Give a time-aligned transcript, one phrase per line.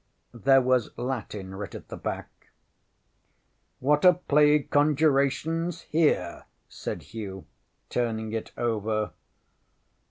[0.33, 2.49] There was Latin writ at the back.
[3.83, 6.45] ŌĆśŌĆ£What a plague conjurationŌĆÖs here?
[6.45, 7.45] ŌĆØ said Hugh,
[7.91, 9.11] turning it over.